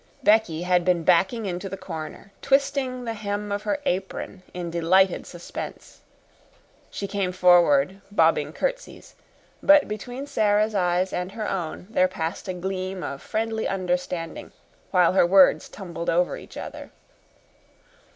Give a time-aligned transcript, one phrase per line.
[0.23, 5.27] Becky had been backing into the corner, twisting the hem of her apron in delighted
[5.27, 6.01] suspense.
[6.89, 9.13] She came forward, bobbing curtsies,
[9.61, 14.51] but between Sara's eyes and her own there passed a gleam of friendly understanding,
[14.89, 16.89] while her words tumbled over each other.